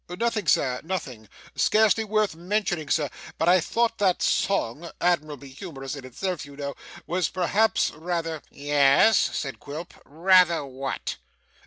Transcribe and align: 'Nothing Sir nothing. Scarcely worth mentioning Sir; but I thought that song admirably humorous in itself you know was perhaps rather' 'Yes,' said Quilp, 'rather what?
'Nothing 0.09 0.47
Sir 0.47 0.81
nothing. 0.83 1.29
Scarcely 1.55 2.03
worth 2.03 2.33
mentioning 2.35 2.89
Sir; 2.89 3.07
but 3.37 3.47
I 3.47 3.59
thought 3.59 3.99
that 3.99 4.23
song 4.23 4.89
admirably 4.99 5.49
humorous 5.49 5.95
in 5.95 6.05
itself 6.05 6.43
you 6.43 6.55
know 6.57 6.73
was 7.05 7.29
perhaps 7.29 7.91
rather' 7.91 8.41
'Yes,' 8.49 9.15
said 9.19 9.59
Quilp, 9.59 9.93
'rather 10.03 10.65
what? 10.65 11.17